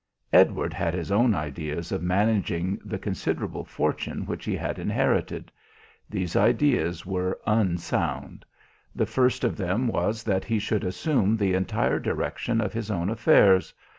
[0.33, 5.51] Edward had his own ideas of managing the considerable fortune which he had inherited.
[6.09, 8.43] These ideas were unsound.
[8.95, 13.11] The first of them was that he should assume the entire direction of his own
[13.11, 13.75] affairs.